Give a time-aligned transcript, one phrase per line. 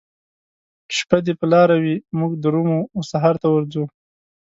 [0.97, 3.83] شپه دي په لاره وي موږ درومو وسحرته ورځو